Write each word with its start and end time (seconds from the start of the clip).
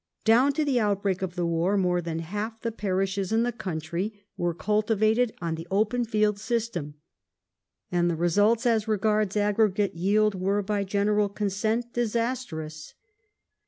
Down 0.25 0.51
to 0.53 0.65
the 0.65 0.79
outbreak 0.79 1.21
of 1.21 1.35
the 1.35 1.45
war 1.45 1.77
more 1.77 2.01
than 2.01 2.17
half 2.25 2.59
the 2.59 2.71
parishes 2.71 3.31
in 3.31 3.43
the 3.43 3.51
country 3.51 4.25
were 4.35 4.55
cultivated 4.55 5.31
on 5.43 5.53
the 5.53 5.67
''open 5.69 6.07
field" 6.09 6.39
system; 6.49 6.95
and 7.91 8.09
the 8.09 8.15
results 8.15 8.65
as 8.65 8.87
regards 8.87 9.37
aggregate 9.37 9.93
yield, 9.93 10.33
were, 10.33 10.63
by 10.63 10.83
general 10.85 11.29
consent, 11.29 11.93
disastrous. 11.93 12.95